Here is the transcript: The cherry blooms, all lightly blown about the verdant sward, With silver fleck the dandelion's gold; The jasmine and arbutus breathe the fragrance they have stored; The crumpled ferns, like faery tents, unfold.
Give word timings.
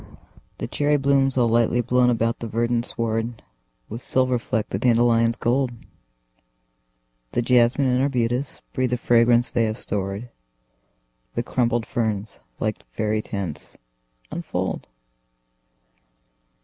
The 0.57 0.67
cherry 0.67 0.97
blooms, 0.97 1.37
all 1.37 1.47
lightly 1.47 1.79
blown 1.79 2.09
about 2.09 2.39
the 2.39 2.47
verdant 2.47 2.85
sward, 2.85 3.43
With 3.87 4.01
silver 4.01 4.39
fleck 4.39 4.69
the 4.69 4.79
dandelion's 4.79 5.35
gold; 5.35 5.73
The 7.33 7.43
jasmine 7.43 7.87
and 7.87 8.01
arbutus 8.01 8.63
breathe 8.73 8.89
the 8.89 8.97
fragrance 8.97 9.51
they 9.51 9.65
have 9.65 9.77
stored; 9.77 10.31
The 11.35 11.43
crumpled 11.43 11.85
ferns, 11.85 12.39
like 12.59 12.83
faery 12.87 13.21
tents, 13.21 13.77
unfold. 14.31 14.87